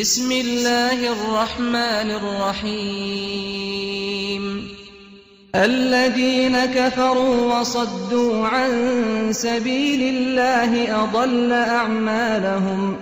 [0.00, 4.44] بسم الله الرحمن الرحيم
[5.54, 8.70] الذين كفروا وصدوا عن
[9.32, 10.70] سبيل الله
[11.04, 12.96] أضل أعمالهم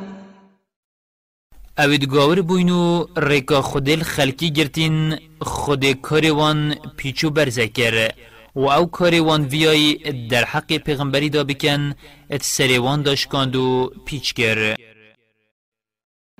[1.78, 8.10] اوید گاور بوینو ریکا خودل خلکی گرتین خود کاروان پیچو برزکر
[8.56, 9.94] و او کاروان ویای
[10.30, 11.94] در حق پیغمبری دا بکن
[12.30, 14.76] ات سریوان داشکاند و پیچ کرد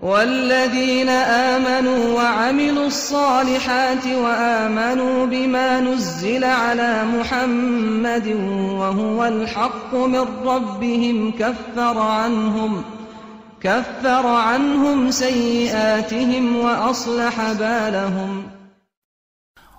[0.04, 8.26] والذين آمنوا وعملوا الصالحات وآمنوا بما نزل على محمد
[8.80, 12.82] وهو الحق من ربهم كفر عنهم
[13.60, 18.42] كفر عنهم سيئاتهم وأصلح بالهم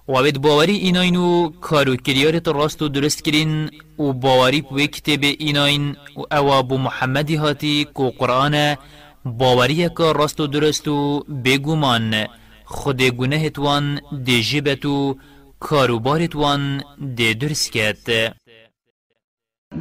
[0.07, 3.69] وابد باوری ایناین و کاروکریارت راست و درست کرین
[3.99, 5.25] و باوری به کتاب
[6.17, 8.75] و اواب محمدی هاتی که قرآن
[9.25, 11.23] که راست و درست و
[11.75, 12.27] من
[12.65, 15.15] خود گناه توان دی جیبتو
[15.59, 16.83] کاروبار توان
[17.15, 17.71] دی درس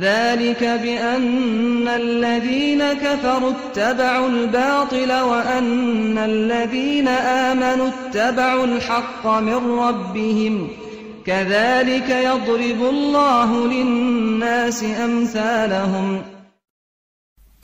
[0.01, 10.69] ذلك بأن الذين كفروا اتبعوا الباطل وأن الذين آمنوا اتبعوا الحق من ربهم
[11.27, 16.23] كذلك يضرب الله للناس أمثالهم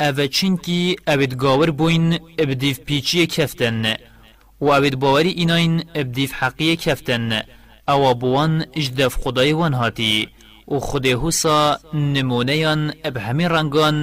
[0.02, 2.06] ئەڤە چینکی ئەوێت گاور بووین
[2.38, 3.78] ئەبدیف پیچیە کەفتن
[4.64, 7.24] و ئەوێت باوەری ئیناین ئەبدیف حەقیە کەفتن
[7.88, 10.16] ئەوە بوان ئش دەف خدای وان هاتی
[10.72, 11.60] و خودێ هوسا
[12.14, 13.96] نمونەیان ئەب هەمین ڕەنگان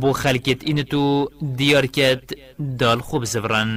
[0.00, 1.06] بۆ خەلکێت ئینت و
[1.58, 2.24] دیارکێت
[2.80, 3.76] دال خوب زبرن.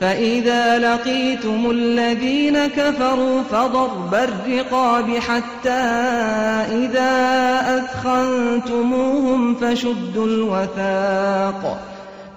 [0.00, 5.80] فإذا لقيتم الذين كفروا فضرب الرقاب حتى
[6.72, 7.10] إذا
[7.78, 11.78] أثخنتموهم فشدوا الوثاق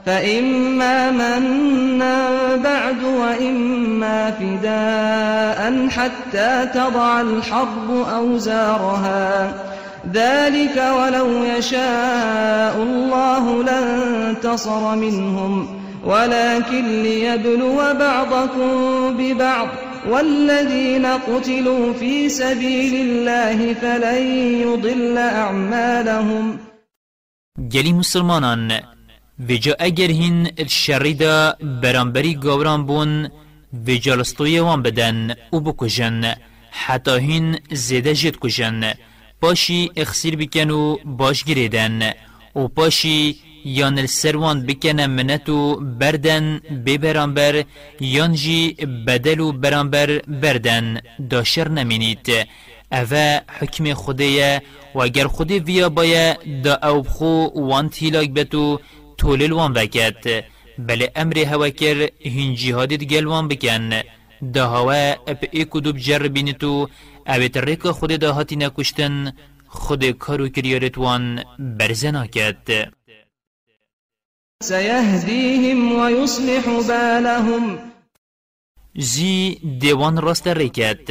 [0.06, 2.24] فإما منا
[2.56, 9.54] بعد وإما فداء حتى تضع الحرب أوزارها
[10.14, 11.28] ذلك ولو
[11.58, 18.72] يشاء الله لانتصر منهم ولكن ليبلو بعضكم
[19.18, 19.68] ببعض
[20.10, 24.18] والذين قتلوا في سبيل الله فلن
[24.68, 26.58] يضل أعمالهم
[27.60, 28.82] جلي مسلمانان
[29.40, 33.30] بجا اگر هن الشريدا برانبري گوران بون
[33.74, 36.36] بجا لستوية وان بدن و بكجن
[36.72, 38.94] حتى هن زيده جد كجن
[39.42, 42.14] باشي اخسير بكنو باش گريدن
[42.56, 47.64] و باشي یان سروان بکنه منتو بردن ببرانبر
[48.02, 52.28] یان بدلو بدل و برانبر بردن داشر نمینید
[52.92, 54.62] اوه حکم خودیه
[54.96, 58.80] و اگر خودی ویا باید دا او بخو وان تیلاک بتو
[59.18, 60.44] تولل وان وکت
[60.80, 64.02] بله امر هوا کر هنجی هادید گل وان بکن
[64.54, 66.88] دا هوا اپ ای کدوب جر تو
[67.28, 69.34] او ترک خود دا هاتی نکشتن
[69.68, 71.44] خود کارو کریارتوان
[72.32, 72.88] کت
[74.72, 77.66] سيهديهم ويصلح بالهم
[79.12, 81.08] جي ديوان راست ريكات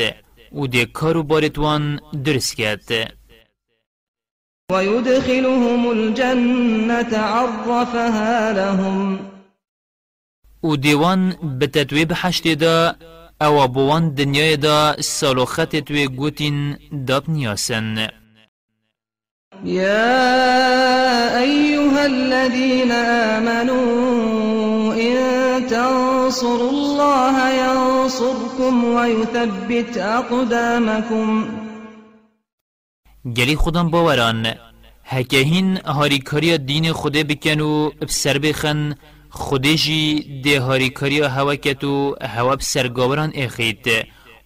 [0.52, 2.90] ودي كارو بارتوان درسكات
[4.72, 8.98] ويدخلهم الجنة عرفها لهم
[10.62, 12.96] وديوان بتتوي بحشت دا
[13.42, 18.08] او بوان دنيا دا سالوخت توي قوتين دات نياسن
[19.64, 23.80] يا أيها الذين آمنوا
[24.94, 31.46] إن تنصروا الله ينصركم ويثبت أقدامكم
[33.26, 34.54] گری خودم باوران
[35.06, 38.94] هکه هین هاریکاری دین خوده بکن بسر بخن
[39.30, 43.88] خوده جی ده هاریکاری هوا و هوا بسر گاوران اخید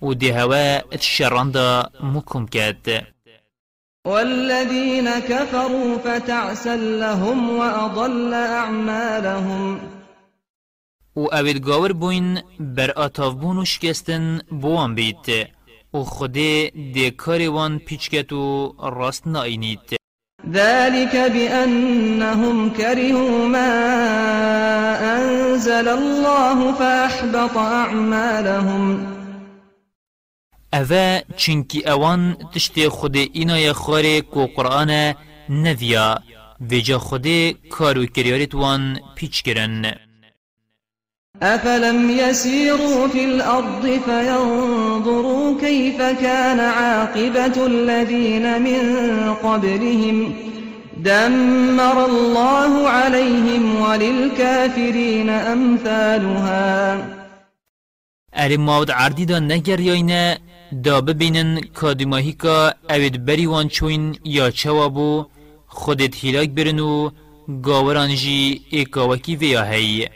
[0.02, 3.06] و ده هوا اتشران دا مکم کد
[4.06, 9.78] والذين كفروا فتعسا لهم وأضل أعمالهم
[11.16, 15.48] و اوید گاور بوین بر آتاف بون و شکستن بوان بیت
[15.94, 18.32] و خده دیکار وان پیچکت
[18.82, 19.80] راست ناینید
[20.54, 23.72] ذلك بأنهم كرهوا ما
[25.16, 29.15] أنزل الله فأحبط أعمالهم
[30.82, 35.14] أفا چنکی اوان تشتی خود اینای خواره كو قرآن
[35.48, 36.14] نذيا
[36.70, 37.26] ویجا خود
[37.70, 39.92] كارو کریارت وان پیچ کرن
[41.42, 50.34] أفلم يسيروا في الأرض فينظروا كيف كان عاقبة الذين من قبلهم
[50.96, 56.96] دمر الله عليهم وللكافرين أمثالها
[58.58, 59.80] ماود عردي دا نگر
[60.84, 65.26] دا ببینن که اوید بری وان چوین یا چوابو
[65.66, 67.10] خودت هیلاک برنو
[67.62, 68.60] گاورانجی
[68.92, 70.08] گاوران جی ویا هی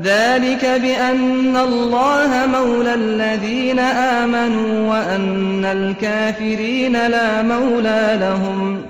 [0.00, 8.82] ذلك بأن الله مولى الذين آمنوا وأن الكافرين لا مولى لهم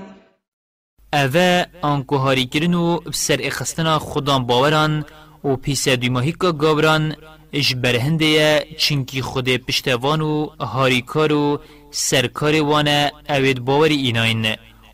[1.15, 5.05] اوه آنکو هاری کرنو بسر اخستنا خودان باوران
[5.45, 7.17] و پیسه دیماهیکا گابران
[7.53, 11.61] اش برهنده یه چنکی خود پشتوان و هاریکار و
[11.91, 14.47] سرکار وانه اوید باور ایناین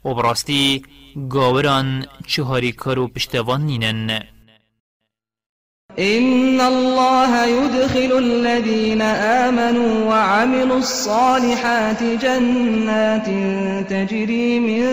[0.04, 0.82] و براستی
[1.30, 4.22] گاوران چه هاریکار و پشتوان نینن
[5.98, 13.24] إن الله يدخل الذين آمنوا وعملوا الصالحات جنات
[13.90, 14.84] تجري من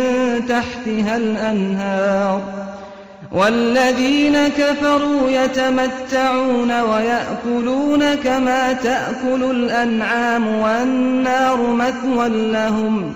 [0.47, 2.41] تحتها الأنهار
[3.31, 13.13] والذين كفروا يتمتعون ويأكلون كما تأكل الأنعام والنار مثوى لهم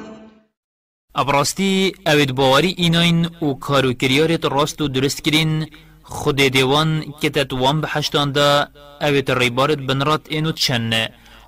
[1.16, 5.66] ابراستی اوید باوری ایناین وكارو کارو کریارت راست درست کرین
[6.04, 8.68] خود دیوان که تتوان بحشتان دا
[9.02, 10.94] اوید ریبارت بنرات اینو چن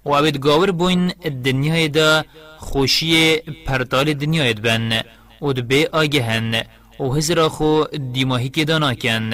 [0.06, 1.12] و اوید گاور بوین
[1.44, 2.24] دنیای دا
[2.58, 3.36] خوشی
[3.68, 5.02] پرتال دنیایت بن
[5.42, 6.62] و دبی هن
[7.02, 7.84] و هزرا خو
[8.14, 9.30] دیماهی که دانا کن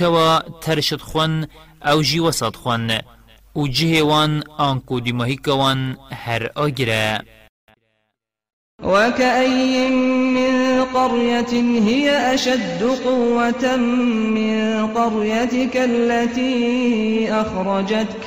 [0.00, 1.46] و و ترشد خون
[1.94, 2.90] او جی وسط خون
[3.56, 7.20] و جه وان آنکو دیماهی کوان هر آگره
[8.84, 9.88] وكأي
[10.34, 11.52] من قرية
[11.86, 18.22] هي أشد قوة من قريتك التي أخرجتك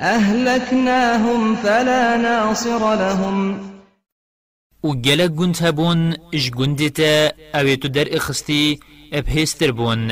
[0.00, 3.56] أهلكناهم فلا ناصر لهم
[4.84, 6.00] و گەلە گوند هەبوون
[6.40, 7.14] ژ گوندێتە
[7.54, 8.78] ئەوێت در اخستی
[9.18, 10.02] ابهستر بون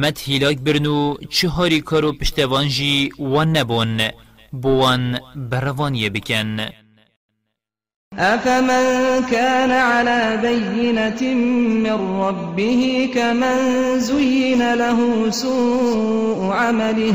[0.00, 2.94] مەت هیلاک برنو و چه هاری کار و پشتەوانژی
[3.32, 3.92] وان نەبوون
[4.62, 5.02] بۆوان
[5.50, 6.50] بەڕەوانیە بکەن.
[8.32, 8.86] أفمن
[9.32, 11.20] كان على بينة
[11.84, 12.80] من ربه
[13.14, 13.58] كمن
[13.98, 14.96] زين له
[15.30, 17.14] سوء عمله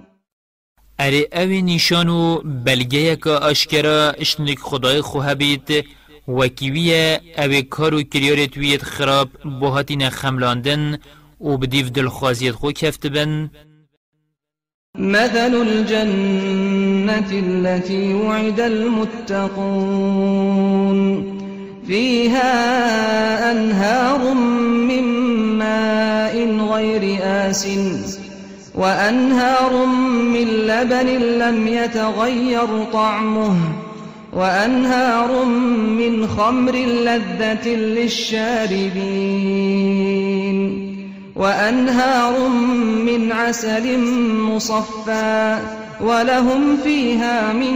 [1.00, 5.68] اري اوي نشانو بلغيك اشكرا اشنك خداي خوهبيت
[6.28, 10.98] وكيوية اوي كارو كريارت ويت خراب بوهاتين خملاندن
[11.40, 13.48] و بديف خوازيت خو كفتبن
[14.98, 21.39] مثل الجنة التي وعد المتقون
[21.90, 22.46] فيها
[23.52, 24.34] أنهار
[24.88, 25.04] من
[25.58, 27.68] ماء غير آس
[28.74, 33.54] وأنهار من لبن لم يتغير طعمه
[34.32, 35.44] وأنهار
[35.98, 39.00] من خمر لذة للشاربين
[41.36, 42.48] وأنهار
[43.06, 43.98] من عسل
[44.40, 45.58] مصفّى
[46.02, 47.74] ولهم فيها من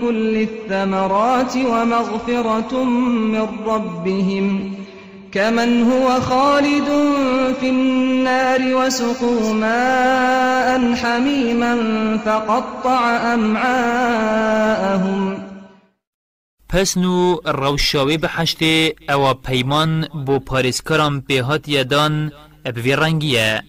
[0.00, 4.74] كل الثمرات ومغفرة من ربهم
[5.32, 6.84] كمن هو خالد
[7.60, 11.72] في النار وسقوا ماء حميما
[12.24, 13.04] فقطع
[13.34, 15.38] أمعاءهم
[16.68, 22.30] پس نو روشاوی بحشته او پیمان بو پاریسکرام به یدان
[22.66, 23.62] ابوی رنگیه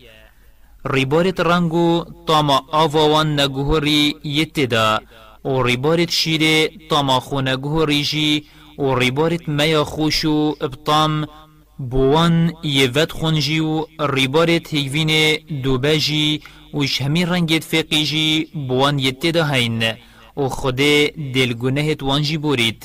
[0.94, 5.00] ریبارت رنگو تاما آواوان نگوهری یتدا
[5.46, 8.44] و ریبارت شیره تاما خونگوهری جی
[8.80, 11.28] و ریبارت میا خوشو ابتام
[11.90, 16.42] بوان يفت خونجي و ريبارت هيفين دوباجي
[16.74, 19.94] وش همي رنگت فقيجي بوان يتدا هين
[20.38, 22.84] و خده دلگونه وانجي بوريت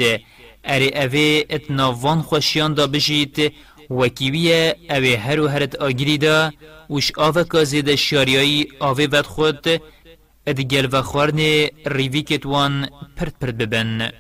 [0.66, 3.52] اري اوه اتنافوان خوشيان دا بجيت
[4.00, 4.60] وکیویه
[4.94, 6.38] اوی هر و هرت آگیری دا
[6.90, 9.64] وش آوه کازی دا شاریایی آوه ود خود
[10.46, 11.38] ادگل و خوارن
[11.96, 14.10] ریوی کتوان پرد پرد ببن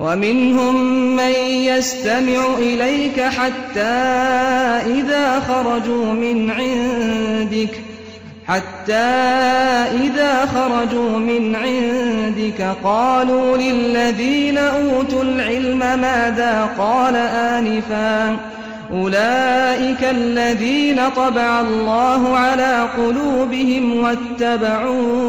[0.00, 0.76] ومنهم
[1.16, 1.34] من
[1.68, 3.96] يستمع إليك حتى
[4.98, 7.80] إذا خرجوا من عندك
[8.50, 9.10] حتى
[10.04, 17.16] إذا خرجوا من عندك قالوا للذين أوتوا العلم ماذا قال
[17.56, 18.36] آنفا
[18.92, 25.28] أولئك الذين طبع الله على قلوبهم واتبعوا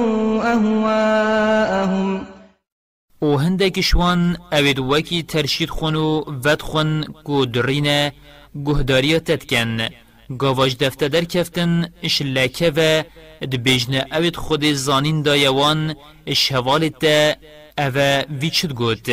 [0.54, 2.24] أهواءهم
[3.24, 8.12] او هنده کشوان اوید وکی ترشید خونو ود خون و درڕینە
[8.66, 9.20] گوهداریە
[10.38, 13.04] گاواج دفته در کفتن اش لکه و
[13.46, 15.96] دبیجنه اوید خود زانین یوان
[16.28, 17.34] اش هوالت دا
[17.78, 17.92] او
[18.40, 19.08] ویچد گود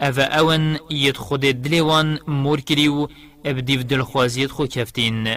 [0.00, 3.08] او اون ید خود دلیوان مور کریو
[3.44, 5.36] اب دیو دلخوازیت خو کفتین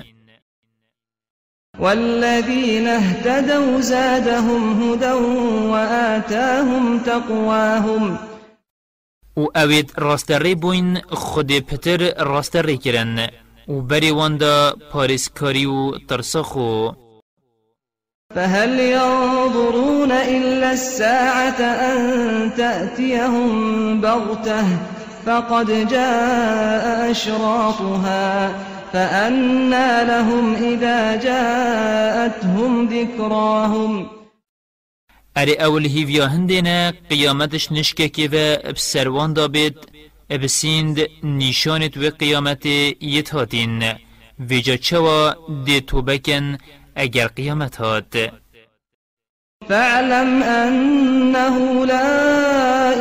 [1.80, 4.92] والذین اهتدوا زادهم
[5.72, 5.76] و
[6.16, 8.20] آتاهم تقواهم
[9.38, 13.28] و اوید راست ری بوین خود پتر راست ری کرن
[13.80, 16.92] بری وندا باريس كاريو ترسخو
[18.36, 24.66] فهل ينظرون إلا الساعة أن تأتيهم بغتة
[25.26, 28.50] فقد جاء أشراطها
[28.94, 34.08] فأنى لهم إذا جاءتهم ذكراهم
[35.38, 39.76] أري أول هيفيا هندنا قيامتش نشككي و بسروان دابد
[40.36, 42.66] ابسیند نیشانت و قیامت
[43.16, 43.82] یت هاتین
[44.50, 45.34] ویجا چوا
[45.66, 46.58] دی تو بکن
[46.96, 48.14] اگر قیامت هات
[49.70, 52.20] فاعلم انه لا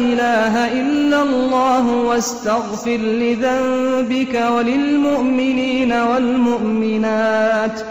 [0.03, 7.83] اله الا الله واستغفر لذنبك وللمؤمنين والمؤمنات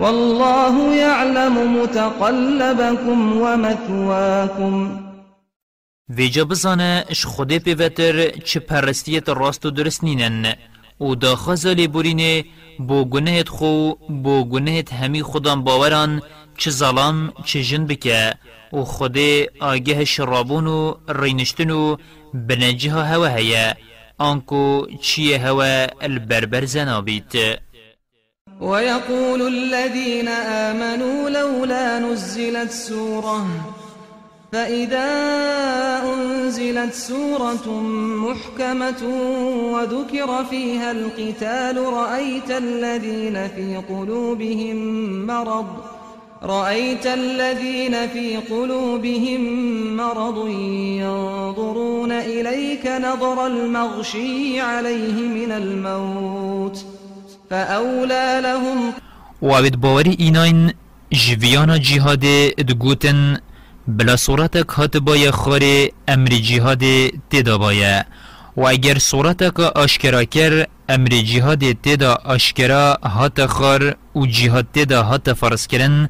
[0.00, 4.98] والله يعلم متقلبكم ومثواكم
[6.16, 10.54] ویجا بزانه اش خوده پیوتر چه پرستیت راست و درست نینن
[11.00, 12.44] و دا خزالی بورینه
[12.88, 13.92] بو گنهت خو
[14.22, 16.22] بو گنهت همی خودان باوران
[16.56, 18.34] چه ظلام چه جن بکه
[18.72, 21.96] و خوده آگه شرابون و رینشتن و
[22.34, 23.74] بنجه هوا هیا
[24.18, 27.32] آنکو چیه هوا البربر زنابیت
[28.60, 33.72] ويقول الذین آمنوا لولا نزلت سوره
[34.52, 35.08] فإذا
[36.14, 37.80] أنزلت سورة
[38.26, 39.02] محكمة
[39.72, 44.76] وذكر فيها القتال رأيت الذين في قلوبهم
[45.26, 45.66] مرض
[46.42, 49.42] رأيت الذين في قلوبهم
[49.96, 56.84] مرض ينظرون إليك نظر المغشي عليه من الموت
[57.50, 58.92] فأولى لهم
[59.42, 60.72] وابد باوري إناين
[61.12, 63.36] جيفيانا جهاد دقوتن
[63.86, 68.04] بلا صورتك هات بايا خاري امر جهاد تدا بايا
[68.56, 75.30] و اگر صورتك اشكرا كر امر جهاد تدا اشكرا هات خار و جهاد تدا هات
[75.30, 76.08] فرس کرن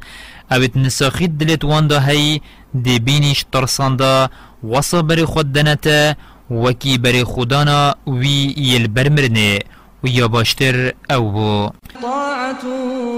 [0.53, 2.41] اوت نساخي دلت واندا هي
[2.75, 4.29] دي بينيش ترساندا
[4.63, 6.17] وصبر خود دنتا
[6.51, 9.59] وكي بر خدانا وي يلبر مرنه
[10.05, 11.71] ويا باشتر او بو
[12.03, 12.67] طاعة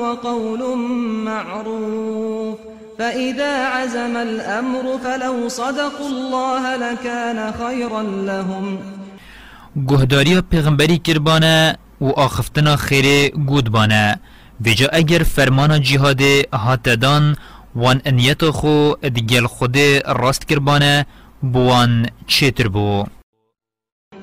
[0.02, 0.78] وقول
[1.24, 2.58] معروف
[2.98, 8.78] فإذا عزم الأمر فلو صدقوا الله لكان خيرا لهم
[9.88, 14.18] گهداریا پیغمبری کربانه و آخفتنا خیره گود بانه
[14.64, 16.22] بجا اگر فرمان جهاد
[16.54, 17.36] هات دان
[17.76, 21.06] وان انیت خو دگل خود راست کربانه
[21.42, 23.04] بوان چتر بو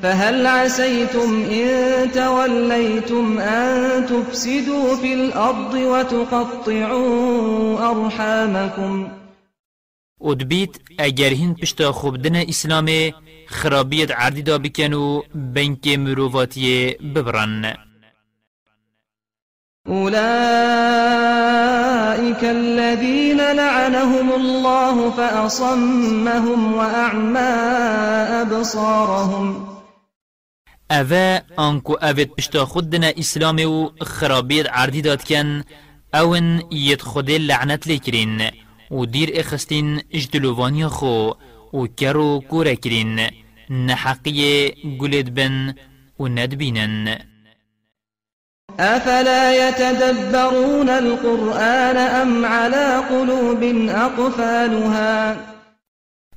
[0.03, 9.07] فهل عسيتم إن توليتم أن تفسدوا في الأرض وتقطعوا أرحامكم
[10.21, 13.13] ودبيت اگر هند پشتا خوبدن اسلامي
[13.47, 15.89] خرابیت عردی دا بکن و بنک
[16.99, 17.77] ببرن
[19.87, 27.39] أولئك الذين لعنهم الله فأصمهم وأعمى
[28.41, 29.70] أبصارهم
[30.91, 35.63] اوه آنکو اوید پشتا خود دنه اسلام و خرابیر عردی داد کن
[36.13, 38.41] اون یت خود لعنت لیکرین
[38.91, 41.29] و دیر اخستین اجدلوانی خو
[41.73, 43.29] و کرو کوره کرین
[43.69, 44.69] نحقی
[45.01, 45.73] گلد بن
[46.19, 47.15] و ندبینن
[48.79, 55.37] أفلا يتدبرون القرآن أم على قلوب أقفالها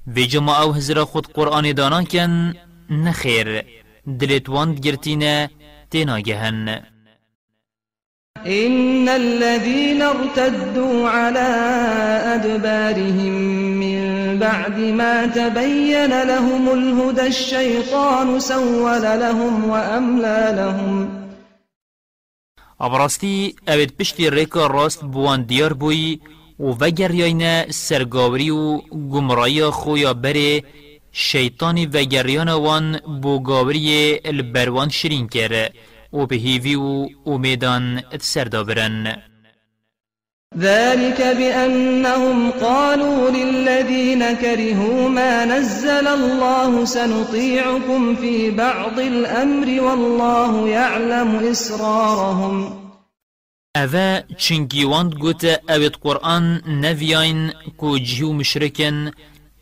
[0.06, 2.54] بجمع أو هزر خود قرآن دانا كان
[2.90, 3.64] نخير
[4.06, 5.50] دلت واند گرتینه
[5.90, 6.16] تینا
[8.46, 11.48] إن الذين ارتدوا على
[12.34, 13.32] أدبارهم
[13.80, 21.08] من بعد ما تبين لهم الهدى الشيطان سول لهم وأملى لهم
[22.80, 26.20] أبرستي أبد بشتي ريكا راست بوان ديار بوي
[26.58, 30.62] وفجر يينا سرگاوری و خويا بري
[31.16, 35.70] شیطانی و گریان وان بو گاوری البروان شرین کر
[36.12, 39.22] و به هیوی و امیدان سردابرن
[40.58, 52.70] ذلك بأنهم قالوا للذين كرهوا ما نزل الله سنطيعكم في بعض الأمر والله يعلم إسرارهم
[53.76, 59.10] أفا تشنجيوان قوت أويت قرآن نفيين كو جيو مشركن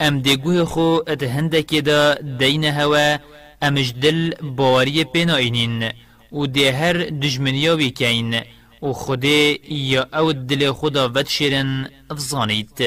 [0.09, 1.23] ام دیگوه خو ات
[1.69, 2.03] که دا
[2.39, 3.17] دین هوا
[3.69, 5.91] امش دل باوری پیناینین
[6.33, 6.93] و دی هر
[7.23, 8.35] دجمنیا کین
[8.83, 9.59] و خودی
[9.93, 12.79] یا او دل خدا ود شیرن افزانید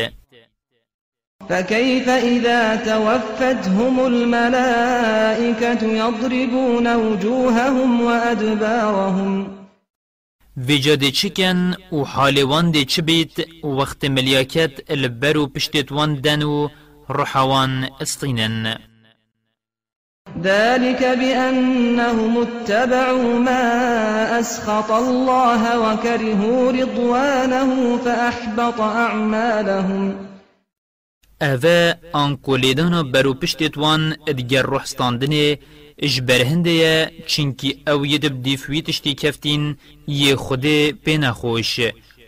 [1.50, 9.48] فكيف إذا توفتهم الملائكة يضربون وجوههم وأدبارهم
[10.68, 16.68] وجاد چکن و حال وان دی چبیت وقت ملیاکت البرو پشتت وان دنو
[17.12, 18.78] رحوان استينن
[20.42, 23.64] ذلك بأنهم اتبعوا ما
[24.40, 30.16] أسخط الله وكرهوا رضوانه فأحبط أعمالهم
[31.42, 34.14] أن ئەە برو بەرو پشتێتوان
[34.56, 35.60] روحستاندني
[36.04, 39.76] إجبر هندية چنكي أو يدب یدب دیفوی تشتی کەفتین
[41.06, 41.82] بينا خوش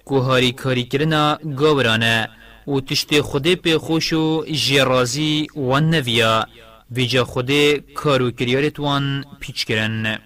[0.06, 2.37] كوهاري كاري كرنا گەورانە
[2.68, 6.46] و تشت خودی پی خوش و جرازی و نویا
[6.92, 10.20] بیجا خودی کارو کریارتوان پیچ کرن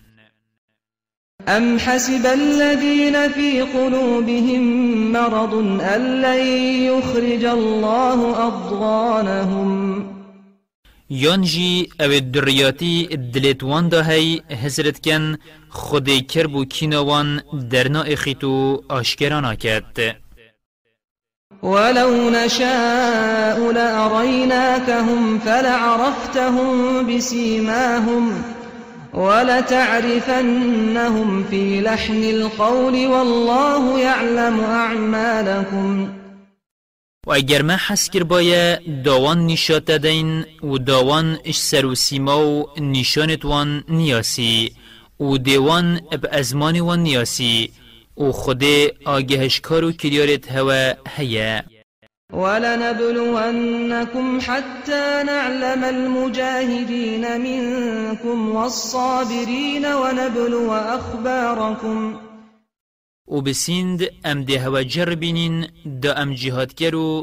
[1.48, 4.64] أم حسب الذين في قلوبهم
[5.12, 6.46] مرض أن لن
[6.86, 10.04] يخرج الله أضغانهم
[11.10, 15.38] يانجي او الدرياتي الدلت وان دهي هزرت كان
[15.70, 19.98] خدي كربو كينوان درنا اخيتو اشكرانا كات
[21.64, 28.34] ولو نشاء لأريناكهم فلعرفتهم بسيماهم
[29.14, 36.10] ولتعرفنهم في لحن القول والله يعلم أعمالكم
[37.78, 42.66] حس کر بۆیە داوان نشات دەدەین و داوان اش سر و سیما و
[43.44, 44.72] وان نیاسی
[45.20, 47.72] و دیوان اب ازمان وان نیاسی
[48.18, 51.62] و خده آگهش کارو کریارت هوا هیا
[52.34, 62.16] ولنبلونكم حتى نعلم المجاهدين منكم والصابرين ونبلو أخباركم
[63.28, 65.68] وبسند ام ده هوا جربينين
[66.02, 66.36] دا ام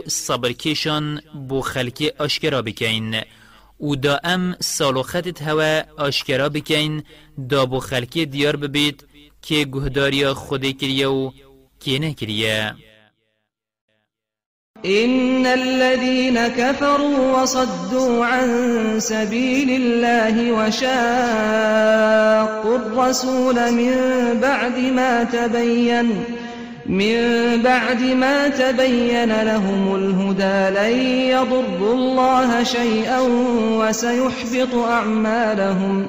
[0.09, 3.17] صبر کشان بو خلک آشکرا بکین
[3.81, 4.57] و دا ام
[5.05, 7.03] خطت هوا آشکرا بکین
[7.51, 9.03] دا بو خلک ديار ببيت
[9.47, 11.33] کێ گوهداریا خودی کریە و
[11.83, 11.97] کێ
[14.99, 18.51] إن الذين كفروا وصدوا عن
[19.01, 23.93] سبيل الله وشاقوا الرسول من
[24.43, 26.25] بعد ما تبين
[26.87, 27.17] من
[27.63, 31.01] بعد ما تبين لهم الهدى لن
[31.33, 33.21] يضروا الله شيئا
[33.81, 36.09] وسيحبط أعمالهم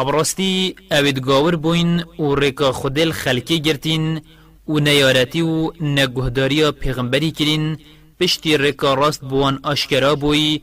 [0.00, 4.20] ابرستی اوید گاور بوین او رکا خودل خلکی گرتین
[4.64, 7.78] او نیارتی و نگهداری پیغمبری کرین
[8.20, 10.60] پشتی رکا راست بوان آشکرا بوی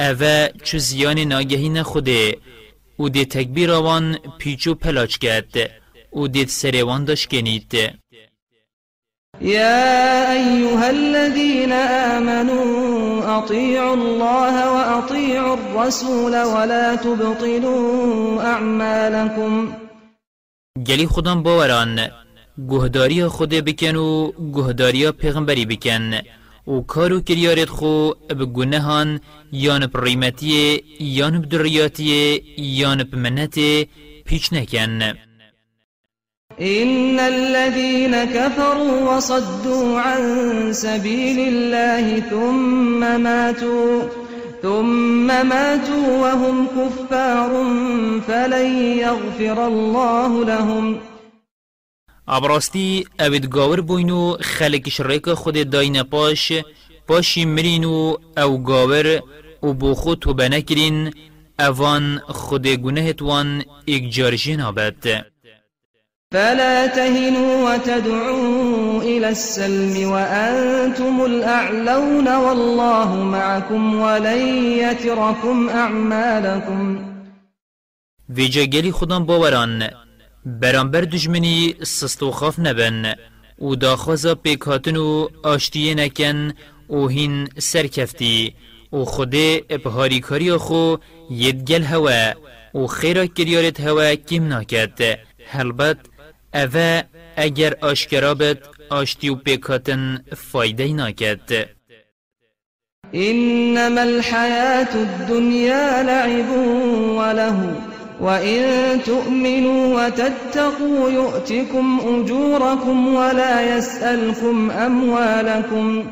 [0.00, 2.36] اوه چو زیان ناگهی خوده
[2.96, 5.54] او دی تکبیر آوان پیچو پلاچ کرد
[6.10, 7.72] او دی سریوان داشت کنید
[9.40, 11.72] یا ایوها الذین
[12.02, 12.85] آمنون
[13.38, 19.52] أطيعوا الله وأطيعوا الرسول ولا تبطلوا أعمالكم
[20.78, 22.08] جلي خدام باوران
[22.70, 26.20] گهداری خود بکن و گهداری پیغمبری بکن
[26.66, 27.92] و کارو کریارت خو
[28.40, 29.20] بگنهان
[29.52, 32.42] یان بریمتی یان بدریاتی
[32.80, 33.88] یان بمنتی
[34.26, 35.16] پیچ نکن
[36.60, 44.02] إن الذين كفروا وصدوا عن سبيل الله ثم ماتوا
[44.62, 47.50] ثم ماتوا وهم كفار
[48.28, 50.98] فلن يغفر الله لهم
[52.28, 56.52] ابراستی اوید گاور بوينو و شريك ریک خود داین پاش
[57.08, 59.20] پاشی مرينو او گاور
[59.62, 61.10] و بو خود تو بنکرین
[61.58, 64.20] اوان خود گنهتوان ایک
[64.66, 65.26] آبد
[66.32, 74.38] فلا تهنوا وتدعوا إلى السلم وأنتم الأعلون والله معكم ولن
[74.78, 77.06] يتركم أعمالكم
[78.36, 79.90] في جگلی خودم باوران
[80.46, 83.14] برانبر دجمني سستو و خاف نبن
[83.58, 86.54] و داخوزا بيكاتنو آشتي نكن نکن
[86.88, 88.54] و هین سرکفتی
[88.92, 90.96] و خوده ابهاري کاری خو
[91.30, 92.32] یدگل هوا
[92.74, 95.18] و خيرا کریارت هوا کم ناکد
[95.50, 95.98] هلبت
[96.56, 97.02] او
[97.36, 98.58] اگر آشکرا بد
[98.90, 101.66] آشتی و پیکاتن فایده ناکد
[103.14, 106.50] انما الحياة الدنيا لعب
[107.18, 107.76] وله
[108.20, 108.62] وإن
[109.04, 116.02] تؤمنوا وتتقوا يؤتكم أجوركم ولا يسألكم أموالكم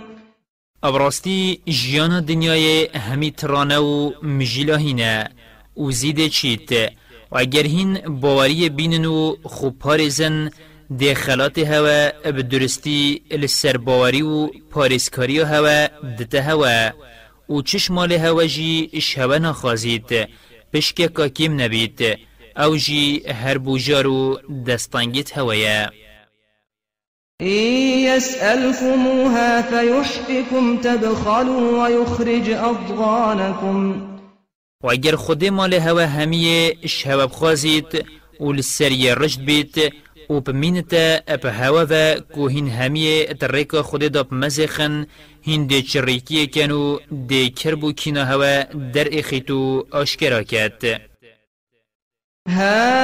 [0.82, 5.30] ابراستی جیان دنیای همی ترانو و مجیلاهینه
[5.78, 6.28] و زیده
[7.32, 10.50] و اگر هین باوری بینن و خوب پارزن
[10.98, 15.86] ده خلات هوا اب درستی لسر باوری و پارسکاری هوا
[16.18, 16.90] دته هوا
[17.48, 20.28] و چشمال هوا جی اش هوا نخوازید
[20.74, 22.00] پشک کاکیم نبید
[22.56, 25.90] او جی هر بوجارو دستانگیت هوایه
[27.40, 27.70] إن
[28.16, 33.94] يسألكموها فيحفكم تبخلوا ويخرج أضغانكم
[34.84, 38.04] و اگر خود مال هوا همیه اش هوا بخوازید
[38.40, 39.92] و لسری رشد بید
[40.30, 45.06] و بمینتا اپ هوا و کو هین همیه ترک خود دا بمزخن
[45.42, 48.62] هین دی چریکی کنو دی کربو کینا هوا
[48.94, 51.00] در اخیتو آشکرا کد
[52.48, 53.00] ها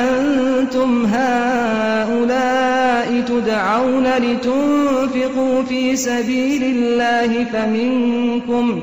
[0.00, 8.82] انتم هؤلاء تدعون لتنفقوا في سبيل الله فمنكم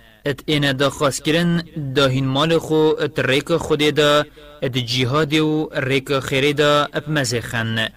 [0.27, 1.63] ات اینا دا خاصکرن
[1.95, 4.23] دا هین مال خو ات ریک خودی دا
[4.63, 7.89] ات جیهاد و ریک خیری دا اپ مزخن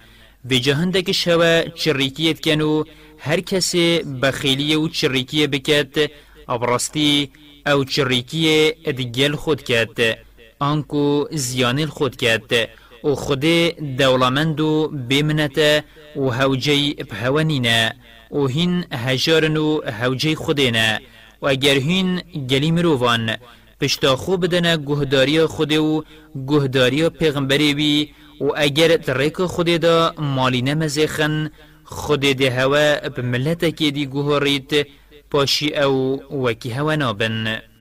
[0.45, 2.83] به جهندک شوا چریکیت کنو
[3.19, 6.11] هر کسی بخیلی و چریکی بکت
[6.49, 7.29] ابراستی
[7.67, 10.17] او چریکی ادگل خود کت
[10.59, 12.69] آنکو زیان خود کت
[13.03, 13.45] و خود
[13.97, 15.83] دولمند و بمنت
[16.15, 17.95] و هوجی بهوانینه
[18.31, 21.01] و هین هجارن و هوجی خودینه
[21.45, 23.23] و اگر هین گلی مروان
[23.81, 26.03] پشتا خو بدنه گهداری خود و
[26.47, 28.09] گهداری پیغمبری وی
[28.41, 31.49] و اگر تریک خود دا مالی نمزیخن
[31.83, 34.87] خود ده هوا بملت که دی گهاریت
[35.31, 37.74] پاشی او وکی هوا نابن